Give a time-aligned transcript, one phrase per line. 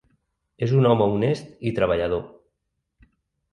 [0.67, 2.25] És un home honest i treballador.